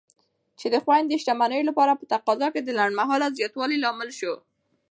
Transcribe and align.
چې 0.59 0.67
د 0.73 0.75
خوندي 0.83 1.15
شتمنیو 1.21 1.67
لپاره 1.69 1.93
په 1.99 2.05
تقاضا 2.13 2.47
کې 2.53 2.61
د 2.63 2.69
لنډمهاله 2.79 3.35
زیاتوالي 3.37 3.77
لامل 3.83 4.09
شو. 4.19 4.33